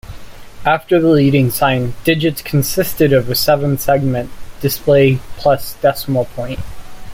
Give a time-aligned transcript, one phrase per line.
[0.65, 6.59] After the leading sign, digits consisted of a seven-segment display plus decimal point.